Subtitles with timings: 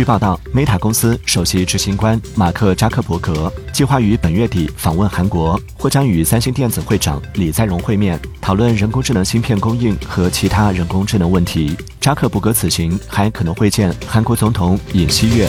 [0.00, 11.76] 据报道，Meta 公司首席执行官马克扎克伯格计划于本月底访问韩国，或将与三星电子会长李在镕会面，讨论人工智能芯片供应和其他人工智能问题。
[12.00, 15.46] 扎克伯格此行还可能会见韩国总统尹锡悦。